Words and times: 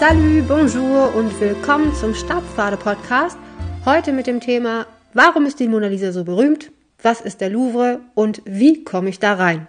Salut, 0.00 0.48
bonjour 0.48 1.14
und 1.14 1.38
willkommen 1.42 1.94
zum 1.94 2.14
Stabpfade-Podcast. 2.14 3.36
Heute 3.84 4.14
mit 4.14 4.26
dem 4.26 4.40
Thema, 4.40 4.86
warum 5.12 5.44
ist 5.44 5.60
die 5.60 5.68
Mona 5.68 5.88
Lisa 5.88 6.10
so 6.10 6.24
berühmt? 6.24 6.72
Was 7.02 7.20
ist 7.20 7.42
der 7.42 7.50
Louvre 7.50 8.00
und 8.14 8.40
wie 8.46 8.82
komme 8.82 9.10
ich 9.10 9.18
da 9.18 9.34
rein? 9.34 9.66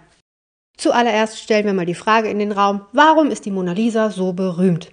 Zuallererst 0.78 1.38
stellen 1.38 1.66
wir 1.66 1.74
mal 1.74 1.84
die 1.84 1.94
Frage 1.94 2.30
in 2.30 2.38
den 2.38 2.52
Raum, 2.52 2.80
warum 2.94 3.30
ist 3.30 3.44
die 3.44 3.50
Mona 3.50 3.72
Lisa 3.72 4.08
so 4.08 4.32
berühmt? 4.32 4.90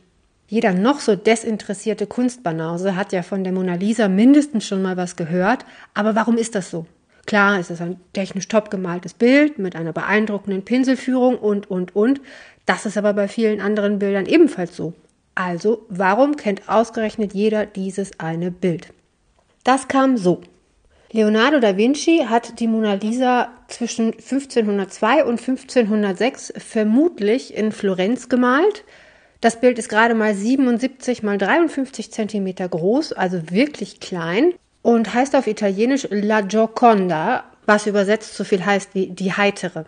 Jeder 0.50 0.74
noch 0.74 1.00
so 1.00 1.16
desinteressierte 1.16 2.06
Kunstbanause 2.06 2.98
hat 2.98 3.14
ja 3.14 3.24
von 3.24 3.46
der 3.46 3.54
Mona 3.54 3.76
Lisa 3.76 4.10
mindestens 4.10 4.68
schon 4.68 4.82
mal 4.82 4.98
was 4.98 5.16
gehört, 5.16 5.64
aber 5.94 6.16
warum 6.16 6.36
ist 6.36 6.54
das 6.54 6.70
so? 6.70 6.86
Klar, 7.28 7.60
es 7.60 7.70
ist 7.70 7.80
ein 7.82 8.02
technisch 8.12 8.50
top 8.50 8.70
gemaltes 8.70 9.14
Bild 9.14 9.58
mit 9.58 9.78
einer 9.78 9.94
beeindruckenden 9.94 10.66
Pinselführung 10.66 11.38
und, 11.38 11.72
und, 11.72 11.96
und. 11.96 12.20
Das 12.66 12.86
ist 12.86 12.98
aber 12.98 13.14
bei 13.14 13.30
vielen 13.30 13.62
anderen 13.62 14.00
Bildern 14.00 14.26
ebenfalls 14.26 14.76
so. 14.76 14.94
Also, 15.40 15.86
warum 15.88 16.36
kennt 16.36 16.68
ausgerechnet 16.68 17.34
jeder 17.34 17.66
dieses 17.66 18.20
eine 18.20 18.52
Bild? 18.52 18.92
Das 19.64 19.88
kam 19.88 20.18
so. 20.18 20.42
Leonardo 21.14 21.62
da 21.62 21.78
Vinci 21.78 22.26
hat 22.28 22.60
die 22.60 22.68
Mona 22.68 22.96
Lisa 22.96 23.48
zwischen 23.70 24.08
1502 24.08 25.24
und 25.24 25.40
1506 25.40 26.52
vermutlich 26.58 27.56
in 27.56 27.72
Florenz 27.72 28.28
gemalt. 28.28 28.84
Das 29.40 29.62
Bild 29.62 29.80
ist 29.80 29.88
gerade 29.88 30.14
mal 30.14 30.36
77 30.36 31.24
mal 31.24 31.38
53 31.38 32.12
Zentimeter 32.12 32.68
groß, 32.68 33.14
also 33.14 33.50
wirklich 33.50 34.02
klein 34.02 34.56
und 34.82 35.14
heißt 35.14 35.38
auf 35.38 35.48
Italienisch 35.48 36.06
La 36.12 36.42
Gioconda, 36.42 37.46
was 37.66 37.88
übersetzt 37.88 38.36
so 38.36 38.44
viel 38.44 38.66
heißt 38.66 38.94
wie 38.94 39.08
die 39.08 39.32
heitere. 39.32 39.86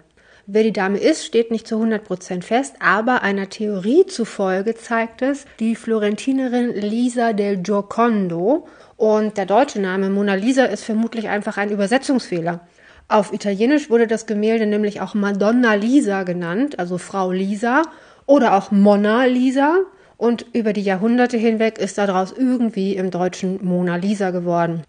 Wer 0.54 0.64
die 0.64 0.74
Dame 0.74 0.98
ist, 0.98 1.24
steht 1.26 1.50
nicht 1.50 1.66
zu 1.66 1.76
100% 1.76 2.44
fest, 2.44 2.76
aber 2.82 3.22
einer 3.22 3.48
Theorie 3.48 4.06
zufolge 4.06 4.76
zeigt 4.76 5.22
es 5.22 5.46
die 5.62 5.78
Florentinerin 5.78 6.74
Lisa 6.74 7.32
del 7.32 7.64
Giocondo 7.64 8.68
und 8.98 9.38
der 9.38 9.46
deutsche 9.46 9.80
Name 9.80 10.10
Mona 10.10 10.34
Lisa 10.34 10.66
ist 10.66 10.84
vermutlich 10.84 11.30
einfach 11.30 11.56
ein 11.56 11.72
Übersetzungsfehler. 11.72 12.68
Auf 13.08 13.32
Italienisch 13.32 13.90
wurde 13.90 14.08
das 14.08 14.26
Gemälde 14.26 14.66
nämlich 14.66 15.00
auch 15.00 15.14
Madonna 15.14 15.76
Lisa 15.76 16.24
genannt, 16.24 16.80
also 16.80 16.98
Frau 16.98 17.32
Lisa 17.32 17.84
oder 18.26 18.58
auch 18.58 18.72
Mona 18.72 19.24
Lisa 19.24 19.78
und 20.18 20.46
über 20.52 20.74
die 20.74 20.84
Jahrhunderte 20.84 21.38
hinweg 21.38 21.78
ist 21.78 21.98
daraus 21.98 22.34
irgendwie 22.38 22.98
im 22.98 23.10
Deutschen 23.10 23.64
Mona 23.64 23.96
Lisa 23.96 24.32
geworden. 24.32 24.84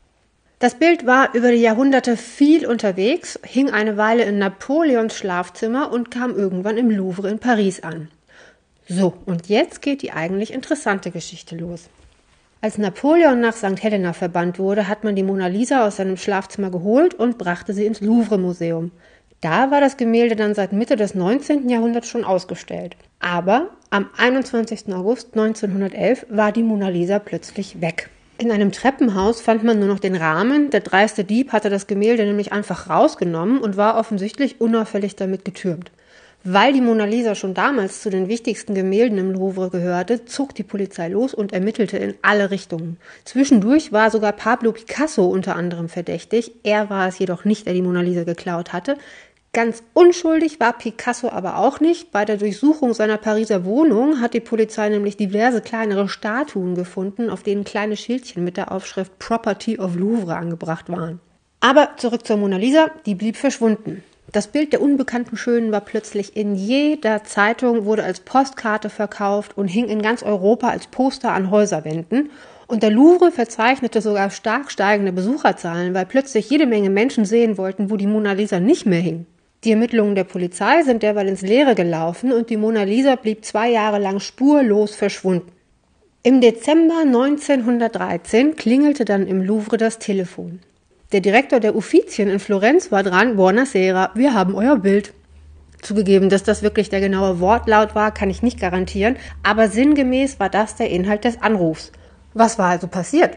Das 0.63 0.77
Bild 0.77 1.07
war 1.07 1.35
über 1.35 1.51
die 1.51 1.61
Jahrhunderte 1.61 2.17
viel 2.17 2.69
unterwegs, 2.69 3.37
hing 3.45 3.71
eine 3.71 3.97
Weile 3.97 4.23
in 4.23 4.39
Napoleons 4.39 5.13
Schlafzimmer 5.13 5.91
und 5.91 6.13
kam 6.13 6.37
irgendwann 6.37 6.79
im 6.79 6.89
Louvre 6.89 7.29
in 7.31 7.41
Paris 7.41 7.83
an. 7.83 8.07
So, 8.89 9.13
und 9.27 9.49
jetzt 9.49 9.83
geht 9.83 10.03
die 10.03 10.13
eigentlich 10.13 10.53
interessante 10.53 11.11
Geschichte 11.11 11.57
los. 11.57 11.89
Als 12.61 12.79
Napoleon 12.79 13.41
nach 13.41 13.55
St. 13.55 13.83
Helena 13.83 14.13
verbannt 14.13 14.61
wurde, 14.61 14.87
hat 14.87 15.03
man 15.03 15.17
die 15.17 15.25
Mona 15.25 15.49
Lisa 15.49 15.85
aus 15.85 15.97
seinem 15.97 16.17
Schlafzimmer 16.17 16.71
geholt 16.71 17.15
und 17.15 17.39
brachte 17.39 17.75
sie 17.75 17.85
ins 17.85 18.01
Louvre 18.01 18.39
Museum. 18.39 18.93
Da 19.41 19.73
war 19.73 19.81
das 19.81 19.97
Gemälde 19.97 20.37
dann 20.37 20.55
seit 20.55 20.73
Mitte 20.73 20.95
des 20.95 21.17
19. 21.17 21.69
Jahrhunderts 21.69 22.07
schon 22.07 22.23
ausgestellt. 22.23 22.97
Aber 23.19 23.71
am 23.91 24.11
21. 24.17 24.95
August 24.95 25.37
1911 25.37 26.27
war 26.29 26.53
die 26.53 26.63
Mona 26.63 26.87
Lisa 26.89 27.19
plötzlich 27.19 27.81
weg. 27.81 28.11
In 28.43 28.51
einem 28.51 28.73
Treppenhaus 28.73 29.41
fand 29.41 29.63
man 29.63 29.79
nur 29.79 29.87
noch 29.87 30.01
den 30.01 30.17
Rahmen. 30.17 30.71
Der 30.71 30.81
dreiste 30.81 31.23
Dieb 31.23 31.53
hatte 31.53 31.71
das 31.71 31.87
Gemälde 31.87 32.25
nämlich 32.25 32.51
einfach 32.51 32.91
rausgenommen 32.91 33.61
und 33.61 33.77
war 33.77 33.97
offensichtlich 33.97 34.61
unauffällig 34.61 35.15
damit 35.15 35.45
getürmt. 35.45 35.93
Weil 36.43 36.73
die 36.73 36.81
Mona 36.81 37.05
Lisa 37.05 37.37
schon 37.37 37.55
damals 37.55 38.03
zu 38.03 38.11
den 38.11 38.27
wichtigsten 38.27 38.75
Gemälden 38.75 39.19
im 39.19 39.31
Louvre 39.31 39.71
gehörte, 39.71 40.25
zog 40.25 40.57
die 40.57 40.65
Polizei 40.65 41.07
los 41.07 41.35
und 41.35 41.53
ermittelte 41.53 41.99
in 41.99 42.15
alle 42.23 42.51
Richtungen. 42.51 42.97
Zwischendurch 43.25 43.93
war 43.93 44.11
sogar 44.11 44.33
Pablo 44.33 44.73
Picasso 44.73 45.25
unter 45.25 45.55
anderem 45.55 45.89
verdächtig. 45.89 46.51
Er 46.65 46.91
war 46.91 47.07
es 47.07 47.21
jedoch 47.21 47.45
nicht, 47.45 47.67
der 47.67 47.75
die 47.75 47.83
Mona 47.83 48.01
Lisa 48.01 48.25
geklaut 48.25 48.73
hatte. 48.73 48.97
Ganz 49.55 49.83
unschuldig 49.93 50.61
war 50.61 50.73
Picasso 50.73 51.29
aber 51.29 51.59
auch 51.59 51.79
nicht. 51.79 52.11
Bei 52.11 52.25
der 52.25 52.39
Durchsuchung 52.39 52.95
seiner 52.95 53.19
Pariser 53.19 53.67
Wohnung 53.67 54.23
hat 54.23 54.33
die 54.33 54.41
Polizei 54.41 54.89
nämlich 54.89 55.19
diverse 55.19 55.61
kleinere 55.61 56.09
Statuen 56.09 56.75
gefunden, 56.75 57.29
auf 57.29 57.43
denen 57.43 57.65
kleine 57.65 57.99
Schildchen 57.99 58.45
mit 58.45 58.57
der 58.57 58.73
Aufschrift 58.73 59.19
Property 59.19 59.79
of 59.79 59.95
Louvre 59.95 60.37
angebracht 60.37 60.89
waren. 60.89 61.21
Aber 61.61 61.91
zurück 61.99 62.27
zur 62.27 62.39
Mona 62.39 62.57
Lisa, 62.57 62.87
die 63.05 63.15
blieb 63.15 63.37
verschwunden. 63.37 64.03
Das 64.33 64.47
Bild 64.47 64.73
der 64.73 64.81
unbekannten 64.81 65.37
Schönen 65.37 65.71
war 65.71 65.83
plötzlich 65.83 66.35
in 66.35 66.55
jeder 66.55 67.23
Zeitung, 67.25 67.85
wurde 67.85 68.05
als 68.05 68.21
Postkarte 68.21 68.89
verkauft 68.89 69.59
und 69.59 69.69
hing 69.69 69.89
in 69.89 70.01
ganz 70.01 70.23
Europa 70.23 70.71
als 70.71 70.87
Poster 70.87 71.33
an 71.33 71.51
Häuserwänden. 71.51 72.31
Und 72.69 72.83
der 72.83 72.91
Louvre 72.91 73.31
verzeichnete 73.31 74.01
sogar 74.01 74.31
stark 74.31 74.71
steigende 74.71 75.13
Besucherzahlen, 75.13 75.93
weil 75.93 76.07
plötzlich 76.07 76.49
jede 76.49 76.65
Menge 76.65 76.89
Menschen 76.89 77.27
sehen 77.27 77.59
wollten, 77.59 77.91
wo 77.91 77.99
die 77.99 78.07
Mona 78.07 78.33
Lisa 78.33 78.59
nicht 78.59 78.87
mehr 78.87 79.01
hing. 79.01 79.27
Die 79.65 79.71
Ermittlungen 79.71 80.17
der 80.17 80.25
Polizei 80.25 80.83
sind 80.83 81.05
derweil 81.05 81.29
ins 81.29 81.43
Leere 81.43 81.77
gelaufen 81.77 82.33
und 82.33 82.51
die 82.51 82.57
Mona 82.57 82.83
Lisa 82.83 83.15
blieb 83.15 83.45
zwei 83.45 83.71
Jahre 83.71 84.01
lang 84.01 84.19
spurlos 84.19 84.97
verschwunden. 84.97 85.53
Im 86.25 86.41
Dezember 86.41 87.03
1913 87.05 88.57
klingelte 88.57 89.05
dann 89.05 89.29
im 89.29 89.41
Louvre 89.41 89.77
das 89.77 90.01
Telefon. 90.01 90.59
Der 91.13 91.21
Direktor 91.21 91.61
der 91.61 91.77
Uffizien 91.77 92.29
in 92.29 92.41
Florenz 92.41 92.91
war 92.91 93.05
dran, 93.05 93.37
Buonasera, 93.37 94.11
wir 94.15 94.35
haben 94.35 94.57
euer 94.57 94.79
Bild. 94.79 95.13
Zugegeben, 95.81 96.29
dass 96.29 96.43
das 96.43 96.65
wirklich 96.65 96.89
der 96.89 97.01
genaue 97.01 97.39
Wortlaut 97.39 97.95
war, 97.95 98.13
kann 98.13 98.31
ich 98.31 98.43
nicht 98.43 98.59
garantieren, 98.59 99.17
aber 99.45 99.69
sinngemäß 99.69 100.41
war 100.41 100.49
das 100.49 100.75
der 100.75 100.91
Inhalt 100.91 101.23
des 101.23 101.41
Anrufs. 101.41 101.93
Was 102.35 102.59
war 102.59 102.71
also 102.71 102.89
passiert? 102.89 103.37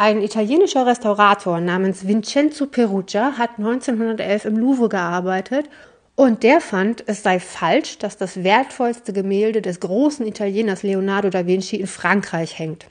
Ein 0.00 0.22
italienischer 0.22 0.86
Restaurator 0.86 1.58
namens 1.58 2.06
Vincenzo 2.06 2.66
Perugia 2.66 3.32
hat 3.36 3.58
1911 3.58 4.44
im 4.44 4.56
Louvre 4.56 4.88
gearbeitet 4.88 5.68
und 6.14 6.44
der 6.44 6.60
fand, 6.60 7.02
es 7.08 7.24
sei 7.24 7.40
falsch, 7.40 7.98
dass 7.98 8.16
das 8.16 8.44
wertvollste 8.44 9.12
Gemälde 9.12 9.60
des 9.60 9.80
großen 9.80 10.24
Italieners 10.24 10.84
Leonardo 10.84 11.30
da 11.30 11.48
Vinci 11.48 11.74
in 11.74 11.88
Frankreich 11.88 12.60
hängt. 12.60 12.86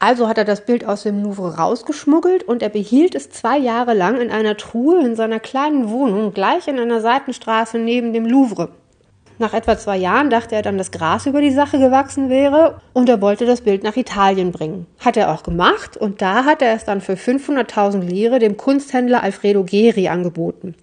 Also 0.00 0.26
hat 0.26 0.36
er 0.36 0.44
das 0.44 0.66
Bild 0.66 0.84
aus 0.84 1.04
dem 1.04 1.22
Louvre 1.22 1.58
rausgeschmuggelt 1.58 2.42
und 2.42 2.60
er 2.60 2.70
behielt 2.70 3.14
es 3.14 3.30
zwei 3.30 3.56
Jahre 3.56 3.94
lang 3.94 4.20
in 4.20 4.32
einer 4.32 4.56
Truhe 4.56 4.98
in 4.98 5.14
seiner 5.14 5.38
kleinen 5.38 5.90
Wohnung 5.90 6.34
gleich 6.34 6.66
in 6.66 6.80
einer 6.80 7.00
Seitenstraße 7.00 7.78
neben 7.78 8.12
dem 8.12 8.26
Louvre. 8.26 8.70
Nach 9.38 9.54
etwa 9.54 9.76
zwei 9.78 9.96
Jahren 9.96 10.30
dachte 10.30 10.54
er 10.54 10.62
dann, 10.62 10.78
dass 10.78 10.90
Gras 10.90 11.26
über 11.26 11.40
die 11.40 11.50
Sache 11.50 11.78
gewachsen 11.78 12.28
wäre 12.28 12.80
und 12.92 13.08
er 13.08 13.20
wollte 13.20 13.46
das 13.46 13.62
Bild 13.62 13.82
nach 13.82 13.96
Italien 13.96 14.52
bringen. 14.52 14.86
Hat 15.00 15.16
er 15.16 15.32
auch 15.32 15.42
gemacht 15.42 15.96
und 15.96 16.22
da 16.22 16.44
hat 16.44 16.62
er 16.62 16.74
es 16.74 16.84
dann 16.84 17.00
für 17.00 17.14
500.000 17.14 18.02
Lire 18.02 18.38
dem 18.38 18.56
Kunsthändler 18.56 19.22
Alfredo 19.22 19.64
Geri 19.64 20.08
angeboten. 20.08 20.74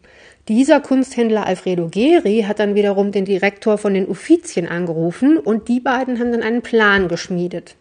Dieser 0.48 0.80
Kunsthändler 0.80 1.46
Alfredo 1.46 1.90
Geri 1.90 2.46
hat 2.48 2.60
dann 2.60 2.74
wiederum 2.74 3.12
den 3.12 3.26
Direktor 3.26 3.78
von 3.78 3.94
den 3.94 4.08
Uffizien 4.08 4.68
angerufen 4.68 5.38
und 5.38 5.68
die 5.68 5.80
beiden 5.80 6.20
haben 6.20 6.31
dann 6.31 6.42
einen 6.42 6.64
Plan 6.64 7.08
geschmiedet. 7.08 7.76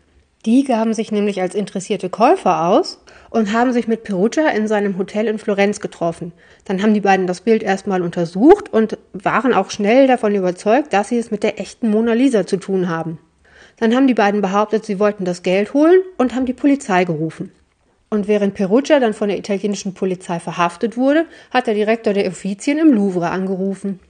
Die 0.48 0.64
gaben 0.64 0.94
sich 0.94 1.12
nämlich 1.12 1.42
als 1.42 1.54
interessierte 1.54 2.08
Käufer 2.08 2.68
aus 2.68 3.04
und 3.28 3.52
haben 3.52 3.74
sich 3.74 3.86
mit 3.86 4.02
Perugia 4.02 4.48
in 4.48 4.66
seinem 4.66 4.96
Hotel 4.96 5.26
in 5.26 5.38
Florenz 5.38 5.78
getroffen. 5.78 6.32
Dann 6.64 6.80
haben 6.82 6.94
die 6.94 7.02
beiden 7.02 7.26
das 7.26 7.42
Bild 7.42 7.62
erstmal 7.62 8.00
untersucht 8.00 8.72
und 8.72 8.96
waren 9.12 9.52
auch 9.52 9.70
schnell 9.70 10.06
davon 10.06 10.34
überzeugt, 10.34 10.94
dass 10.94 11.10
sie 11.10 11.18
es 11.18 11.30
mit 11.30 11.42
der 11.42 11.60
echten 11.60 11.90
Mona 11.90 12.14
Lisa 12.14 12.46
zu 12.46 12.56
tun 12.56 12.88
haben. 12.88 13.18
Dann 13.76 13.94
haben 13.94 14.06
die 14.06 14.14
beiden 14.14 14.40
behauptet, 14.40 14.86
sie 14.86 14.98
wollten 14.98 15.26
das 15.26 15.42
Geld 15.42 15.74
holen 15.74 16.00
und 16.16 16.34
haben 16.34 16.46
die 16.46 16.54
Polizei 16.54 17.04
gerufen. 17.04 17.52
Und 18.08 18.26
während 18.26 18.54
Perugia 18.54 19.00
dann 19.00 19.12
von 19.12 19.28
der 19.28 19.36
italienischen 19.36 19.92
Polizei 19.92 20.40
verhaftet 20.40 20.96
wurde, 20.96 21.26
hat 21.50 21.66
der 21.66 21.74
Direktor 21.74 22.14
der 22.14 22.26
Offizien 22.26 22.78
im 22.78 22.94
Louvre 22.94 23.28
angerufen. 23.28 24.00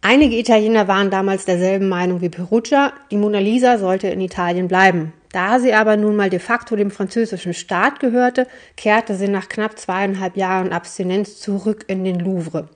Einige 0.00 0.38
Italiener 0.38 0.88
waren 0.88 1.10
damals 1.10 1.44
derselben 1.44 1.90
Meinung 1.90 2.22
wie 2.22 2.30
Perugia, 2.30 2.94
die 3.10 3.18
Mona 3.18 3.40
Lisa 3.40 3.76
sollte 3.76 4.08
in 4.08 4.22
Italien 4.22 4.68
bleiben. 4.68 5.12
Da 5.36 5.60
sie 5.60 5.74
aber 5.74 5.98
nun 5.98 6.16
mal 6.16 6.30
de 6.30 6.38
facto 6.38 6.76
dem 6.76 6.90
französischen 6.90 7.52
Staat 7.52 8.00
gehörte, 8.00 8.46
kehrte 8.74 9.14
sie 9.14 9.28
nach 9.28 9.50
knapp 9.50 9.78
zweieinhalb 9.78 10.34
Jahren 10.34 10.72
Abstinenz 10.72 11.40
zurück 11.40 11.84
in 11.88 12.04
den 12.04 12.18
Louvre. 12.18 12.70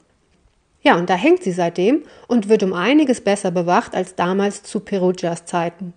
Ja, 0.82 0.96
und 0.96 1.08
da 1.08 1.14
hängt 1.14 1.42
sie 1.42 1.52
seitdem 1.52 2.02
und 2.28 2.50
wird 2.50 2.62
um 2.62 2.74
einiges 2.74 3.22
besser 3.22 3.50
bewacht 3.50 3.94
als 3.94 4.14
damals 4.14 4.62
zu 4.62 4.80
Perugias 4.80 5.46
Zeiten. 5.46 5.94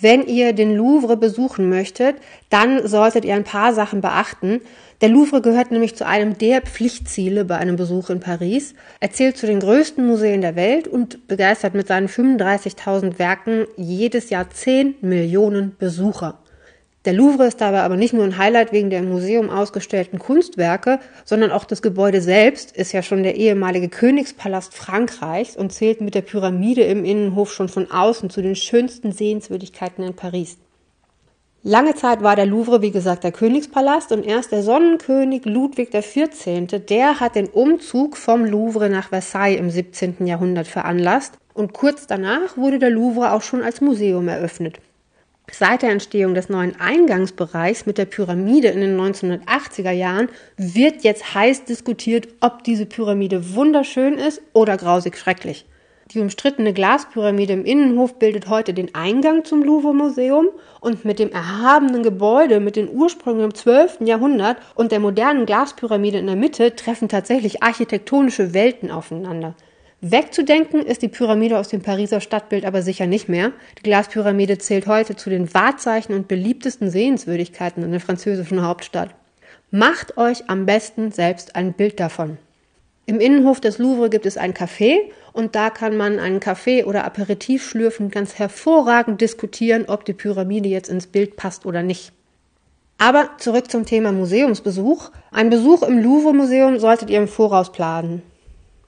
Wenn 0.00 0.26
ihr 0.26 0.54
den 0.54 0.74
Louvre 0.74 1.18
besuchen 1.18 1.68
möchtet, 1.68 2.16
dann 2.48 2.88
solltet 2.88 3.26
ihr 3.26 3.34
ein 3.34 3.44
paar 3.44 3.74
Sachen 3.74 4.00
beachten. 4.00 4.62
Der 5.02 5.10
Louvre 5.10 5.42
gehört 5.42 5.70
nämlich 5.70 5.94
zu 5.94 6.06
einem 6.06 6.38
der 6.38 6.62
Pflichtziele 6.62 7.44
bei 7.44 7.58
einem 7.58 7.76
Besuch 7.76 8.08
in 8.08 8.20
Paris. 8.20 8.74
Er 9.00 9.10
zählt 9.12 9.36
zu 9.36 9.46
den 9.46 9.60
größten 9.60 10.06
Museen 10.06 10.40
der 10.40 10.56
Welt 10.56 10.88
und 10.88 11.28
begeistert 11.28 11.74
mit 11.74 11.86
seinen 11.86 12.08
35.000 12.08 13.18
Werken 13.18 13.66
jedes 13.76 14.30
Jahr 14.30 14.48
10 14.48 14.96
Millionen 15.02 15.76
Besucher. 15.78 16.38
Der 17.06 17.14
Louvre 17.14 17.46
ist 17.46 17.62
dabei 17.62 17.80
aber 17.80 17.96
nicht 17.96 18.12
nur 18.12 18.24
ein 18.24 18.36
Highlight 18.36 18.72
wegen 18.72 18.90
der 18.90 18.98
im 18.98 19.08
Museum 19.08 19.48
ausgestellten 19.48 20.18
Kunstwerke, 20.18 21.00
sondern 21.24 21.50
auch 21.50 21.64
das 21.64 21.80
Gebäude 21.80 22.20
selbst 22.20 22.76
ist 22.76 22.92
ja 22.92 23.02
schon 23.02 23.22
der 23.22 23.36
ehemalige 23.36 23.88
Königspalast 23.88 24.74
Frankreichs 24.74 25.56
und 25.56 25.72
zählt 25.72 26.02
mit 26.02 26.14
der 26.14 26.20
Pyramide 26.20 26.82
im 26.82 27.06
Innenhof 27.06 27.54
schon 27.54 27.70
von 27.70 27.90
außen 27.90 28.28
zu 28.28 28.42
den 28.42 28.54
schönsten 28.54 29.12
Sehenswürdigkeiten 29.12 30.04
in 30.04 30.14
Paris. 30.14 30.58
Lange 31.62 31.94
Zeit 31.94 32.22
war 32.22 32.36
der 32.36 32.44
Louvre, 32.44 32.82
wie 32.82 32.90
gesagt, 32.90 33.24
der 33.24 33.32
Königspalast 33.32 34.12
und 34.12 34.22
erst 34.22 34.52
der 34.52 34.62
Sonnenkönig 34.62 35.46
Ludwig 35.46 35.92
XIV., 35.92 36.84
der 36.86 37.18
hat 37.20 37.34
den 37.34 37.48
Umzug 37.48 38.18
vom 38.18 38.44
Louvre 38.44 38.90
nach 38.90 39.08
Versailles 39.08 39.58
im 39.58 39.70
17. 39.70 40.26
Jahrhundert 40.26 40.66
veranlasst 40.66 41.38
und 41.54 41.72
kurz 41.72 42.06
danach 42.06 42.58
wurde 42.58 42.78
der 42.78 42.90
Louvre 42.90 43.32
auch 43.32 43.42
schon 43.42 43.62
als 43.62 43.80
Museum 43.80 44.28
eröffnet. 44.28 44.80
Seit 45.52 45.82
der 45.82 45.90
Entstehung 45.90 46.34
des 46.34 46.48
neuen 46.48 46.78
Eingangsbereichs 46.80 47.84
mit 47.84 47.98
der 47.98 48.04
Pyramide 48.04 48.68
in 48.68 48.80
den 48.80 48.98
1980er 48.98 49.90
Jahren 49.90 50.28
wird 50.56 51.02
jetzt 51.02 51.34
heiß 51.34 51.64
diskutiert, 51.64 52.28
ob 52.40 52.64
diese 52.64 52.86
Pyramide 52.86 53.54
wunderschön 53.54 54.14
ist 54.14 54.40
oder 54.52 54.76
grausig 54.76 55.16
schrecklich. 55.16 55.66
Die 56.12 56.18
umstrittene 56.18 56.72
Glaspyramide 56.72 57.52
im 57.52 57.64
Innenhof 57.64 58.18
bildet 58.18 58.48
heute 58.48 58.74
den 58.74 58.94
Eingang 58.96 59.44
zum 59.44 59.62
Louvre 59.62 59.94
Museum 59.94 60.48
und 60.80 61.04
mit 61.04 61.20
dem 61.20 61.30
erhabenen 61.30 62.02
Gebäude 62.02 62.58
mit 62.58 62.74
den 62.74 62.90
Ursprüngen 62.90 63.44
im 63.44 63.54
12. 63.54 63.98
Jahrhundert 64.00 64.56
und 64.74 64.90
der 64.90 64.98
modernen 64.98 65.46
Glaspyramide 65.46 66.18
in 66.18 66.26
der 66.26 66.34
Mitte 66.34 66.74
treffen 66.74 67.08
tatsächlich 67.08 67.62
architektonische 67.62 68.54
Welten 68.54 68.90
aufeinander. 68.90 69.54
Wegzudenken 70.02 70.80
ist 70.80 71.02
die 71.02 71.08
Pyramide 71.08 71.58
aus 71.58 71.68
dem 71.68 71.82
Pariser 71.82 72.22
Stadtbild 72.22 72.64
aber 72.64 72.80
sicher 72.80 73.06
nicht 73.06 73.28
mehr. 73.28 73.52
Die 73.78 73.82
Glaspyramide 73.82 74.56
zählt 74.56 74.86
heute 74.86 75.14
zu 75.14 75.28
den 75.28 75.52
Wahrzeichen 75.52 76.14
und 76.14 76.26
beliebtesten 76.26 76.90
Sehenswürdigkeiten 76.90 77.82
in 77.82 77.90
der 77.90 78.00
französischen 78.00 78.64
Hauptstadt. 78.64 79.10
Macht 79.70 80.16
euch 80.16 80.48
am 80.48 80.64
besten 80.64 81.12
selbst 81.12 81.54
ein 81.54 81.74
Bild 81.74 82.00
davon. 82.00 82.38
Im 83.04 83.20
Innenhof 83.20 83.60
des 83.60 83.76
Louvre 83.76 84.08
gibt 84.08 84.24
es 84.24 84.38
ein 84.38 84.54
Café 84.54 84.96
und 85.34 85.54
da 85.54 85.68
kann 85.68 85.98
man 85.98 86.18
einen 86.18 86.40
Kaffee 86.40 86.84
oder 86.84 87.04
Aperitif 87.04 87.68
schlürfen 87.68 88.10
ganz 88.10 88.38
hervorragend 88.38 89.20
diskutieren, 89.20 89.84
ob 89.86 90.06
die 90.06 90.14
Pyramide 90.14 90.70
jetzt 90.70 90.88
ins 90.88 91.08
Bild 91.08 91.36
passt 91.36 91.66
oder 91.66 91.82
nicht. 91.82 92.12
Aber 92.96 93.30
zurück 93.36 93.70
zum 93.70 93.84
Thema 93.84 94.12
Museumsbesuch. 94.12 95.10
Ein 95.30 95.50
Besuch 95.50 95.82
im 95.82 96.02
Louvre 96.02 96.32
Museum 96.32 96.78
solltet 96.78 97.10
ihr 97.10 97.18
im 97.18 97.28
Voraus 97.28 97.70
planen. 97.70 98.22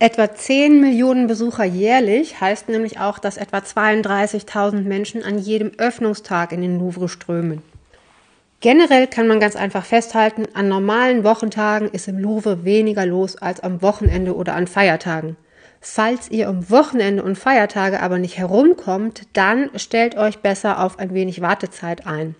Etwa 0.02 0.34
10 0.34 0.80
Millionen 0.80 1.28
Besucher 1.28 1.62
jährlich 1.62 2.40
heißt 2.40 2.68
nämlich 2.68 2.98
auch, 2.98 3.20
dass 3.20 3.36
etwa 3.36 3.58
32.000 3.58 4.80
Menschen 4.80 5.22
an 5.22 5.38
jedem 5.38 5.70
Öffnungstag 5.78 6.50
in 6.50 6.60
den 6.60 6.80
Louvre 6.80 7.08
strömen. 7.08 7.62
Generell 8.58 9.06
kann 9.06 9.28
man 9.28 9.38
ganz 9.38 9.54
einfach 9.54 9.84
festhalten, 9.84 10.46
an 10.54 10.66
normalen 10.66 11.22
Wochentagen 11.22 11.88
ist 11.88 12.08
im 12.08 12.18
Louvre 12.18 12.64
weniger 12.64 13.06
los 13.06 13.36
als 13.36 13.60
am 13.60 13.80
Wochenende 13.80 14.34
oder 14.34 14.56
an 14.56 14.66
Feiertagen. 14.66 15.36
Falls 15.80 16.28
ihr 16.32 16.48
um 16.48 16.68
Wochenende 16.68 17.22
und 17.22 17.38
Feiertage 17.38 18.00
aber 18.00 18.18
nicht 18.18 18.36
herumkommt, 18.36 19.28
dann 19.34 19.70
stellt 19.76 20.16
euch 20.16 20.40
besser 20.40 20.82
auf 20.82 20.98
ein 20.98 21.14
wenig 21.14 21.42
Wartezeit 21.42 22.08
ein. 22.08 22.34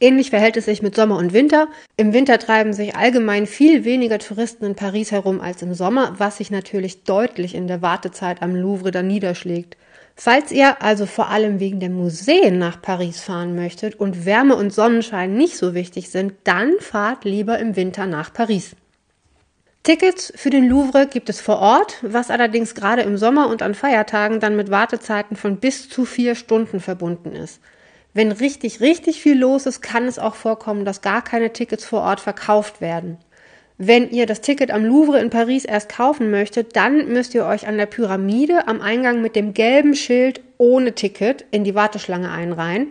Ähnlich 0.00 0.30
verhält 0.30 0.56
es 0.56 0.66
sich 0.66 0.80
mit 0.80 0.94
Sommer 0.94 1.16
und 1.16 1.32
Winter. 1.32 1.68
Im 1.96 2.12
Winter 2.12 2.38
treiben 2.38 2.72
sich 2.72 2.94
allgemein 2.94 3.46
viel 3.46 3.84
weniger 3.84 4.18
Touristen 4.18 4.64
in 4.64 4.74
Paris 4.76 5.10
herum 5.10 5.40
als 5.40 5.62
im 5.62 5.74
Sommer, 5.74 6.14
was 6.18 6.38
sich 6.38 6.50
natürlich 6.50 7.02
deutlich 7.02 7.54
in 7.54 7.66
der 7.66 7.82
Wartezeit 7.82 8.40
am 8.40 8.54
Louvre 8.54 8.92
dann 8.92 9.08
niederschlägt. 9.08 9.76
Falls 10.14 10.50
ihr 10.52 10.82
also 10.82 11.06
vor 11.06 11.28
allem 11.28 11.60
wegen 11.60 11.80
der 11.80 11.90
Museen 11.90 12.58
nach 12.58 12.82
Paris 12.82 13.20
fahren 13.20 13.54
möchtet 13.56 13.94
und 13.96 14.24
Wärme 14.24 14.56
und 14.56 14.72
Sonnenschein 14.72 15.34
nicht 15.34 15.56
so 15.56 15.74
wichtig 15.74 16.10
sind, 16.10 16.34
dann 16.44 16.72
fahrt 16.80 17.24
lieber 17.24 17.58
im 17.58 17.76
Winter 17.76 18.06
nach 18.06 18.32
Paris. 18.32 18.74
Tickets 19.84 20.32
für 20.36 20.50
den 20.50 20.68
Louvre 20.68 21.06
gibt 21.06 21.28
es 21.28 21.40
vor 21.40 21.60
Ort, 21.60 21.98
was 22.02 22.30
allerdings 22.30 22.74
gerade 22.74 23.02
im 23.02 23.16
Sommer 23.16 23.48
und 23.48 23.62
an 23.62 23.74
Feiertagen 23.74 24.38
dann 24.38 24.56
mit 24.56 24.70
Wartezeiten 24.70 25.36
von 25.36 25.58
bis 25.58 25.88
zu 25.88 26.04
vier 26.04 26.34
Stunden 26.34 26.80
verbunden 26.80 27.32
ist. 27.32 27.60
Wenn 28.14 28.32
richtig, 28.32 28.80
richtig 28.80 29.20
viel 29.20 29.38
los 29.38 29.66
ist, 29.66 29.80
kann 29.80 30.06
es 30.06 30.18
auch 30.18 30.34
vorkommen, 30.34 30.84
dass 30.84 31.02
gar 31.02 31.22
keine 31.22 31.52
Tickets 31.52 31.84
vor 31.84 32.02
Ort 32.02 32.20
verkauft 32.20 32.80
werden. 32.80 33.18
Wenn 33.80 34.10
ihr 34.10 34.26
das 34.26 34.40
Ticket 34.40 34.72
am 34.72 34.84
Louvre 34.84 35.20
in 35.20 35.30
Paris 35.30 35.64
erst 35.64 35.88
kaufen 35.88 36.32
möchtet, 36.32 36.74
dann 36.74 37.12
müsst 37.12 37.32
ihr 37.34 37.46
euch 37.46 37.68
an 37.68 37.78
der 37.78 37.86
Pyramide 37.86 38.66
am 38.66 38.80
Eingang 38.80 39.22
mit 39.22 39.36
dem 39.36 39.54
gelben 39.54 39.94
Schild 39.94 40.40
ohne 40.58 40.94
Ticket 40.94 41.44
in 41.52 41.62
die 41.62 41.76
Warteschlange 41.76 42.30
einreihen. 42.30 42.88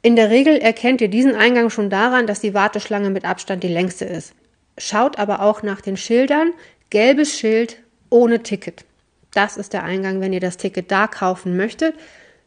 In 0.00 0.16
der 0.16 0.30
Regel 0.30 0.56
erkennt 0.56 1.02
ihr 1.02 1.08
diesen 1.08 1.34
Eingang 1.34 1.68
schon 1.68 1.90
daran, 1.90 2.26
dass 2.26 2.40
die 2.40 2.54
Warteschlange 2.54 3.10
mit 3.10 3.26
Abstand 3.26 3.62
die 3.62 3.68
längste 3.68 4.06
ist. 4.06 4.32
Schaut 4.78 5.18
aber 5.18 5.42
auch 5.42 5.62
nach 5.62 5.82
den 5.82 5.98
Schildern. 5.98 6.54
Gelbes 6.88 7.38
Schild 7.38 7.76
ohne 8.08 8.42
Ticket. 8.42 8.86
Das 9.34 9.58
ist 9.58 9.74
der 9.74 9.84
Eingang, 9.84 10.22
wenn 10.22 10.32
ihr 10.32 10.40
das 10.40 10.56
Ticket 10.56 10.90
da 10.90 11.06
kaufen 11.06 11.54
möchtet. 11.54 11.94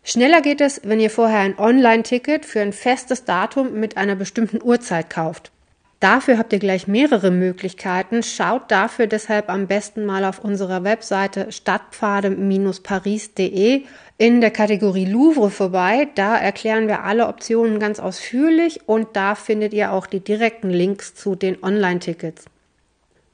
Schneller 0.04 0.42
geht 0.42 0.60
es, 0.60 0.82
wenn 0.84 1.00
ihr 1.00 1.10
vorher 1.10 1.40
ein 1.40 1.58
Online-Ticket 1.58 2.46
für 2.46 2.60
ein 2.62 2.74
festes 2.74 3.24
Datum 3.24 3.80
mit 3.80 3.96
einer 3.96 4.16
bestimmten 4.16 4.62
Uhrzeit 4.62 5.10
kauft. 5.10 5.54
Dafür 6.02 6.38
habt 6.38 6.52
ihr 6.52 6.60
gleich 6.60 6.86
mehrere 6.88 7.32
Möglichkeiten. 7.32 8.24
Schaut 8.24 8.70
dafür 8.70 9.08
deshalb 9.08 9.50
am 9.50 9.68
besten 9.68 10.06
mal 10.06 10.26
auf 10.26 10.40
unserer 10.40 10.84
Webseite 10.84 11.50
stadtpfade-paris.de 11.50 13.84
in 14.18 14.42
der 14.42 14.52
Kategorie 14.52 15.06
Louvre 15.06 15.50
vorbei. 15.50 16.10
Da 16.16 16.38
erklären 16.38 16.90
wir 16.90 17.06
alle 17.06 17.30
Optionen 17.30 17.80
ganz 17.80 18.02
ausführlich 18.02 18.82
und 18.86 19.16
da 19.16 19.36
findet 19.36 19.74
ihr 19.74 19.94
auch 19.94 20.06
die 20.06 20.20
direkten 20.20 20.72
Links 20.72 21.16
zu 21.16 21.36
den 21.36 21.64
Online-Tickets. 21.64 22.48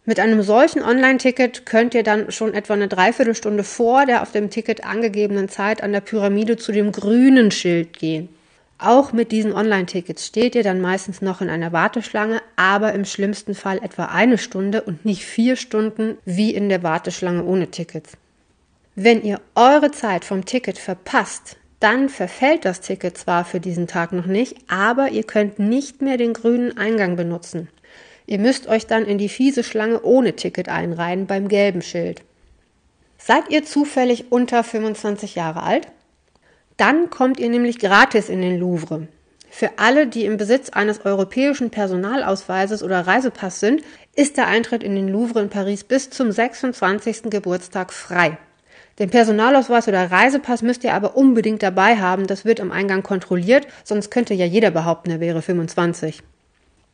Mit 0.09 0.19
einem 0.19 0.41
solchen 0.41 0.81
Online-Ticket 0.81 1.67
könnt 1.67 1.93
ihr 1.93 2.01
dann 2.01 2.31
schon 2.31 2.55
etwa 2.55 2.73
eine 2.73 2.87
Dreiviertelstunde 2.87 3.63
vor 3.63 4.07
der 4.07 4.23
auf 4.23 4.31
dem 4.31 4.49
Ticket 4.49 4.83
angegebenen 4.83 5.49
Zeit 5.49 5.83
an 5.83 5.91
der 5.91 6.01
Pyramide 6.01 6.57
zu 6.57 6.71
dem 6.71 6.91
grünen 6.91 7.51
Schild 7.51 7.93
gehen. 7.93 8.27
Auch 8.79 9.13
mit 9.13 9.31
diesen 9.31 9.53
Online-Tickets 9.53 10.25
steht 10.25 10.55
ihr 10.55 10.63
dann 10.63 10.81
meistens 10.81 11.21
noch 11.21 11.41
in 11.41 11.49
einer 11.51 11.73
Warteschlange, 11.73 12.41
aber 12.55 12.93
im 12.93 13.05
schlimmsten 13.05 13.53
Fall 13.53 13.77
etwa 13.83 14.05
eine 14.05 14.39
Stunde 14.39 14.81
und 14.81 15.05
nicht 15.05 15.25
vier 15.25 15.55
Stunden 15.55 16.17
wie 16.25 16.55
in 16.55 16.69
der 16.69 16.81
Warteschlange 16.81 17.43
ohne 17.43 17.67
Tickets. 17.69 18.13
Wenn 18.95 19.21
ihr 19.21 19.39
eure 19.53 19.91
Zeit 19.91 20.25
vom 20.25 20.43
Ticket 20.43 20.79
verpasst, 20.79 21.57
dann 21.79 22.09
verfällt 22.09 22.65
das 22.65 22.81
Ticket 22.81 23.15
zwar 23.15 23.45
für 23.45 23.59
diesen 23.59 23.85
Tag 23.85 24.11
noch 24.11 24.25
nicht, 24.25 24.55
aber 24.69 25.09
ihr 25.09 25.23
könnt 25.23 25.59
nicht 25.59 26.01
mehr 26.01 26.17
den 26.17 26.33
grünen 26.33 26.79
Eingang 26.79 27.15
benutzen. 27.15 27.69
Ihr 28.29 28.37
müsst 28.37 28.67
euch 28.67 28.85
dann 28.85 29.05
in 29.05 29.17
die 29.17 29.27
fiese 29.27 29.63
Schlange 29.63 30.03
ohne 30.03 30.35
Ticket 30.35 30.69
einreihen 30.69 31.25
beim 31.25 31.47
gelben 31.47 31.81
Schild. 31.81 32.21
Seid 33.17 33.49
ihr 33.49 33.65
zufällig 33.65 34.31
unter 34.31 34.63
25 34.63 35.33
Jahre 35.33 35.63
alt? 35.63 35.87
Dann 36.77 37.09
kommt 37.09 37.39
ihr 37.39 37.49
nämlich 37.49 37.79
gratis 37.79 38.29
in 38.29 38.43
den 38.43 38.59
Louvre. 38.59 39.07
Für 39.49 39.71
alle, 39.79 40.05
die 40.05 40.25
im 40.25 40.37
Besitz 40.37 40.69
eines 40.69 41.05
europäischen 41.05 41.71
Personalausweises 41.71 42.83
oder 42.83 43.07
Reisepass 43.07 43.61
sind, 43.61 43.81
ist 44.15 44.37
der 44.37 44.45
Eintritt 44.45 44.83
in 44.83 44.93
den 44.93 45.09
Louvre 45.09 45.41
in 45.41 45.49
Paris 45.49 45.83
bis 45.83 46.11
zum 46.11 46.31
26. 46.31 47.31
Geburtstag 47.31 47.91
frei. 47.91 48.37
Den 48.99 49.09
Personalausweis 49.09 49.87
oder 49.87 50.11
Reisepass 50.11 50.61
müsst 50.61 50.83
ihr 50.83 50.93
aber 50.93 51.17
unbedingt 51.17 51.63
dabei 51.63 51.97
haben, 51.97 52.27
das 52.27 52.45
wird 52.45 52.61
am 52.61 52.71
Eingang 52.71 53.01
kontrolliert, 53.01 53.65
sonst 53.83 54.11
könnte 54.11 54.35
ja 54.35 54.45
jeder 54.45 54.69
behaupten, 54.69 55.09
er 55.09 55.19
wäre 55.19 55.41
25. 55.41 56.21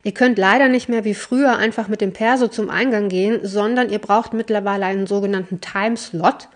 Ihr 0.06 0.14
könnt 0.14 0.38
leider 0.38 0.68
nicht 0.68 0.88
mehr 0.88 1.04
wie 1.04 1.14
früher 1.14 1.56
einfach 1.56 1.88
mit 1.88 2.00
dem 2.00 2.12
Perso 2.12 2.46
zum 2.46 2.70
Eingang 2.70 3.08
gehen, 3.08 3.40
sondern 3.42 3.90
ihr 3.90 3.98
braucht 3.98 4.34
mittlerweile 4.34 4.86
einen 4.86 5.08
sogenannten 5.08 5.60
Timeslot, 5.60 6.48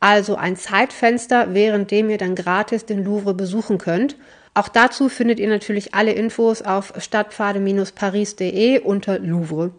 also 0.00 0.34
ein 0.34 0.56
Zeitfenster, 0.56 1.54
während 1.54 1.92
dem 1.92 2.10
ihr 2.10 2.18
dann 2.18 2.34
gratis 2.34 2.84
den 2.84 3.04
Louvre 3.04 3.32
besuchen 3.32 3.78
könnt. 3.78 4.16
Auch 4.54 4.66
dazu 4.66 5.08
findet 5.08 5.38
ihr 5.38 5.48
natürlich 5.48 5.94
alle 5.94 6.14
Infos 6.14 6.62
auf 6.62 6.94
stadtpfade-paris.de 6.98 8.80
unter 8.80 9.20
Louvre. 9.20 9.70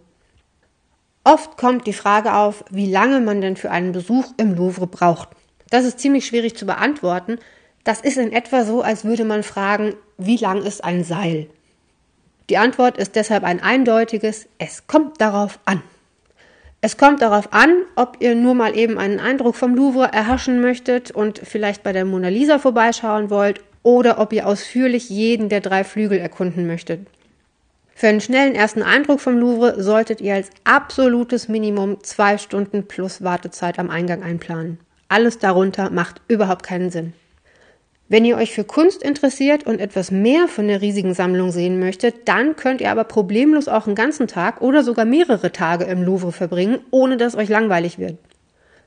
Oft 1.26 1.58
kommt 1.58 1.86
die 1.86 1.92
Frage 1.92 2.34
auf, 2.34 2.64
wie 2.72 2.90
lange 2.90 3.20
man 3.20 3.42
denn 3.42 3.58
für 3.58 3.72
einen 3.72 3.92
Besuch 3.92 4.28
im 4.38 4.56
Louvre 4.56 4.88
braucht. 4.88 5.28
Das 5.70 5.84
ist 5.84 6.00
ziemlich 6.00 6.26
schwierig 6.26 6.56
zu 6.56 6.66
beantworten. 6.66 7.40
Das 7.84 8.00
ist 8.00 8.16
in 8.16 8.32
etwa 8.32 8.64
so, 8.64 8.84
als 8.84 9.04
würde 9.04 9.26
man 9.26 9.44
fragen, 9.44 9.96
wie 10.18 10.38
lang 10.38 10.64
ist 10.64 10.82
ein 10.82 11.04
Seil? 11.04 11.50
Die 12.50 12.58
Antwort 12.58 12.98
ist 12.98 13.16
deshalb 13.16 13.44
ein 13.44 13.62
eindeutiges, 13.62 14.48
es 14.58 14.88
kommt 14.88 15.20
darauf 15.20 15.60
an. 15.66 15.82
Es 16.80 16.96
kommt 16.96 17.22
darauf 17.22 17.52
an, 17.52 17.82
ob 17.96 18.18
ihr 18.20 18.36
nur 18.36 18.54
mal 18.54 18.78
eben 18.78 18.98
einen 18.98 19.20
Eindruck 19.20 19.56
vom 19.56 19.76
Louvre 19.76 20.14
erhaschen 20.14 20.62
möchtet 20.62 21.12
und 21.12 21.40
vielleicht 21.40 21.84
bei 21.84 21.92
der 21.92 22.06
Mona 22.06 22.30
Lisa 22.30 22.60
vorbeischauen 22.60 23.30
wollt 23.30 23.62
oder 23.84 24.20
ob 24.20 24.32
ihr 24.32 24.48
ausführlich 24.48 25.10
jeden 25.10 25.50
der 25.50 25.62
drei 25.62 25.84
Flügel 25.84 26.20
erkunden 26.20 26.68
möchtet. 26.68 27.08
Für 27.96 28.08
einen 28.08 28.22
schnellen 28.22 28.54
ersten 28.54 28.84
Eindruck 28.84 29.20
vom 29.20 29.40
Louvre 29.40 29.82
solltet 29.82 30.22
ihr 30.22 30.36
als 30.36 30.52
absolutes 30.64 31.48
Minimum 31.48 32.04
zwei 32.04 32.38
Stunden 32.38 32.88
plus 32.88 33.24
Wartezeit 33.24 33.80
am 33.80 33.90
Eingang 33.90 34.22
einplanen. 34.22 34.80
Alles 35.10 35.40
darunter 35.40 35.90
macht 35.90 36.22
überhaupt 36.28 36.64
keinen 36.64 36.92
Sinn. 36.92 37.14
Wenn 38.10 38.24
ihr 38.24 38.38
euch 38.38 38.54
für 38.54 38.64
Kunst 38.64 39.04
interessiert 39.04 39.66
und 39.66 39.82
etwas 39.82 40.12
mehr 40.12 40.48
von 40.48 40.70
der 40.70 40.82
riesigen 40.82 41.14
Sammlung 41.14 41.52
sehen 41.52 41.78
möchtet, 41.78 42.30
dann 42.30 42.56
könnt 42.56 42.80
ihr 42.80 42.90
aber 42.90 43.04
problemlos 43.04 43.68
auch 43.68 43.86
einen 43.86 43.96
ganzen 43.96 44.28
Tag 44.28 44.62
oder 44.62 44.82
sogar 44.82 45.04
mehrere 45.04 45.52
Tage 45.52 45.84
im 45.84 46.04
Louvre 46.04 46.32
verbringen, 46.32 46.80
ohne 46.90 47.18
dass 47.18 47.36
euch 47.36 47.50
langweilig 47.50 48.00
wird. 48.00 48.18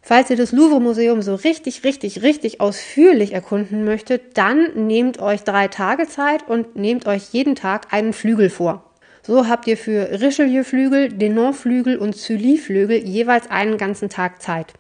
Falls 0.00 0.30
ihr 0.30 0.36
das 0.36 0.52
Louvre-Museum 0.52 1.20
so 1.20 1.34
richtig, 1.34 1.84
richtig, 1.84 2.22
richtig 2.22 2.62
ausführlich 2.62 3.34
erkunden 3.34 3.84
möchtet, 3.84 4.38
dann 4.38 4.86
nehmt 4.86 5.20
euch 5.20 5.42
drei 5.44 5.68
Tage 5.68 6.08
Zeit 6.08 6.48
und 6.48 6.76
nehmt 6.76 7.06
euch 7.06 7.28
jeden 7.32 7.54
Tag 7.54 7.92
einen 7.92 8.14
Flügel 8.14 8.48
vor. 8.48 8.90
So 9.22 9.48
habt 9.48 9.66
ihr 9.66 9.76
für 9.76 10.18
Richelieu-Flügel, 10.22 11.10
Denon-Flügel 11.10 11.98
und 11.98 12.16
Sully-Flügel 12.16 12.96
jeweils 12.96 13.50
einen 13.50 13.76
ganzen 13.76 14.08
Tag 14.08 14.40
Zeit. 14.40 14.72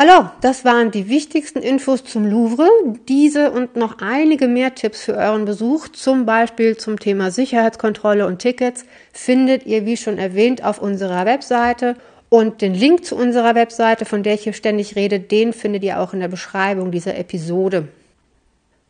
Alors, 0.00 0.26
das 0.42 0.64
waren 0.64 0.92
die 0.92 1.08
wichtigsten 1.08 1.58
Infos 1.58 2.04
zum 2.04 2.24
Louvre. 2.24 2.68
Diese 3.08 3.50
und 3.50 3.74
noch 3.74 3.96
einige 4.00 4.46
mehr 4.46 4.76
Tipps 4.76 5.02
für 5.02 5.16
euren 5.16 5.44
Besuch, 5.44 5.88
zum 5.88 6.24
Beispiel 6.24 6.76
zum 6.76 7.00
Thema 7.00 7.32
Sicherheitskontrolle 7.32 8.24
und 8.24 8.38
Tickets, 8.38 8.84
findet 9.12 9.66
ihr, 9.66 9.86
wie 9.86 9.96
schon 9.96 10.16
erwähnt, 10.16 10.62
auf 10.62 10.80
unserer 10.80 11.26
Webseite. 11.26 11.96
Und 12.28 12.62
den 12.62 12.74
Link 12.74 13.06
zu 13.06 13.16
unserer 13.16 13.56
Webseite, 13.56 14.04
von 14.04 14.22
der 14.22 14.34
ich 14.34 14.42
hier 14.42 14.52
ständig 14.52 14.94
rede, 14.94 15.18
den 15.18 15.52
findet 15.52 15.82
ihr 15.82 15.98
auch 15.98 16.12
in 16.12 16.20
der 16.20 16.28
Beschreibung 16.28 16.92
dieser 16.92 17.18
Episode. 17.18 17.88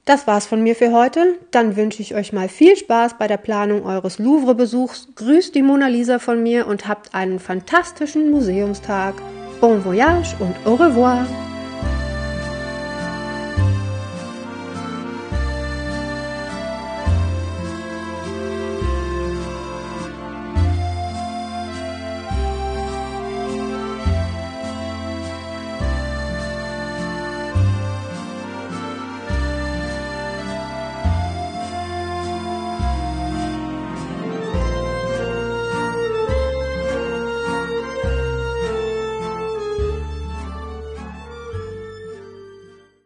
Das 0.04 0.26
war's 0.26 0.44
von 0.44 0.62
mir 0.62 0.76
für 0.76 0.92
heute. 0.92 1.36
Dann 1.52 1.76
wünsche 1.76 2.02
ich 2.02 2.16
euch 2.16 2.34
mal 2.34 2.50
viel 2.50 2.76
Spaß 2.76 3.16
bei 3.16 3.26
der 3.28 3.38
Planung 3.38 3.86
eures 3.86 4.18
Louvre-Besuchs. 4.18 5.08
Grüßt 5.14 5.54
die 5.54 5.62
Mona 5.62 5.86
Lisa 5.86 6.18
von 6.18 6.42
mir 6.42 6.66
und 6.66 6.86
habt 6.86 7.14
einen 7.14 7.38
fantastischen 7.38 8.30
Museumstag. 8.30 9.14
Bon 9.60 9.76
voyage 9.78 10.36
und 10.40 10.54
au 10.64 10.76
revoir! 10.76 11.26